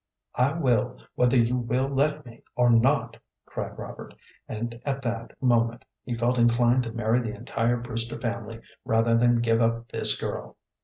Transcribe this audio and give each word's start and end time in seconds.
"I 0.33 0.57
will, 0.57 0.97
whether 1.13 1.37
you 1.37 1.57
will 1.57 1.87
let 1.87 2.25
me 2.25 2.43
or 2.55 2.71
not," 2.71 3.17
cried 3.45 3.77
Robert; 3.77 4.15
and 4.49 4.81
at 4.83 5.03
that 5.03 5.39
moment 5.43 5.85
he 6.03 6.17
felt 6.17 6.39
inclined 6.39 6.81
to 6.85 6.91
marry 6.91 7.19
the 7.19 7.35
entire 7.35 7.77
Brewster 7.77 8.19
family 8.19 8.61
rather 8.83 9.15
than 9.15 9.41
give 9.41 9.61
up 9.61 9.89
this 9.89 10.19
girl. 10.19 10.57